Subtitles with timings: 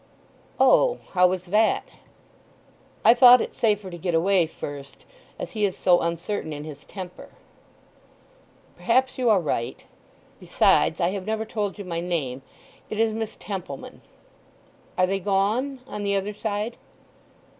[0.59, 1.87] "O—how was that?"
[3.05, 7.29] "I thought it safer to get away first—as he is so uncertain in his temper."
[8.75, 9.83] "Perhaps you are right....
[10.39, 12.41] Besides, I have never told you my name.
[12.89, 14.01] It is Miss Templeman....
[14.97, 16.77] Are they gone—on the other side?"